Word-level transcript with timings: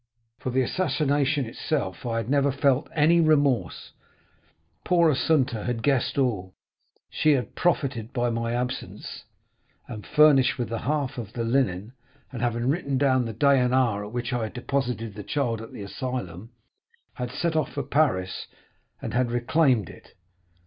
For 0.39 0.49
the 0.49 0.63
assassination 0.63 1.45
itself 1.45 2.07
I 2.07 2.17
had 2.17 2.27
never 2.27 2.51
felt 2.51 2.89
any 2.95 3.21
remorse. 3.21 3.91
Poor 4.83 5.11
Assunta 5.13 5.63
had 5.65 5.83
guessed 5.83 6.17
all. 6.17 6.55
She 7.11 7.33
had 7.33 7.53
profited 7.53 8.11
by 8.11 8.31
my 8.31 8.51
absence, 8.51 9.25
and 9.87 10.03
furnished 10.07 10.57
with 10.57 10.69
the 10.69 10.79
half 10.79 11.19
of 11.19 11.33
the 11.33 11.43
linen, 11.43 11.93
and 12.31 12.41
having 12.41 12.67
written 12.67 12.97
down 12.97 13.25
the 13.25 13.31
day 13.33 13.59
and 13.59 13.75
hour 13.75 14.03
at 14.03 14.11
which 14.11 14.33
I 14.33 14.41
had 14.45 14.53
deposited 14.53 15.13
the 15.13 15.21
child 15.21 15.61
at 15.61 15.71
the 15.71 15.83
asylum, 15.83 16.49
had 17.13 17.29
set 17.29 17.55
off 17.55 17.71
for 17.73 17.83
Paris, 17.83 18.47
and 19.03 19.13
had 19.13 19.29
reclaimed 19.29 19.87
it. 19.87 20.15